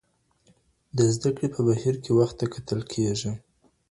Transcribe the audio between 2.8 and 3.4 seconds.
کېږي.